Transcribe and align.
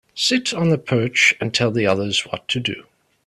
Sit 0.15 0.51
on 0.51 0.69
the 0.69 0.79
perch 0.79 1.35
and 1.39 1.53
tell 1.53 1.69
the 1.69 1.85
others 1.85 2.21
what 2.25 2.47
to 2.47 2.59
do. 2.59 2.87